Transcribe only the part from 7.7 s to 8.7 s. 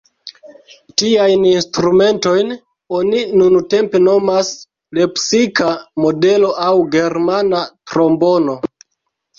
trombono".